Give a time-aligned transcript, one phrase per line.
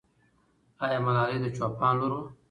[0.85, 2.25] آیا ملالۍ د چوپان لور وه؟